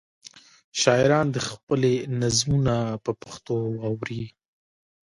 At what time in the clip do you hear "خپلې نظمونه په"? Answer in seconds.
1.49-3.11